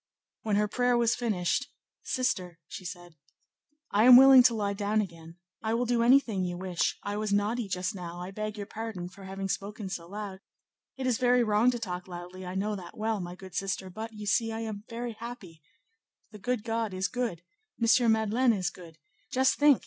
[0.41, 1.69] When her prayer was finished,
[2.01, 3.17] "Sister," she said,
[3.91, 7.31] "I am willing to lie down again; I will do anything you wish; I was
[7.31, 10.39] naughty just now; I beg your pardon for having spoken so loud;
[10.97, 14.11] it is very wrong to talk loudly; I know that well, my good sister, but,
[14.11, 15.61] you see, I am very happy:
[16.31, 17.43] the good God is good;
[17.79, 18.11] M.
[18.11, 18.97] Madeleine is good;
[19.29, 19.79] just think!